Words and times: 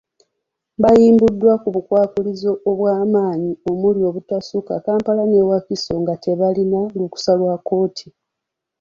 Bayimbudwa 0.81 1.51
ku 1.61 1.67
bukwakkulizo 1.75 2.51
obwamaanyi 2.69 3.51
omuli 3.69 3.99
obutasukka 4.09 4.75
Kampala 4.85 5.23
ne 5.27 5.41
Wakiso 5.49 5.93
nga 6.01 6.13
tebalina 6.23 6.79
lukkusa 6.97 7.31
lwa 7.39 7.55
kkooti. 7.59 8.07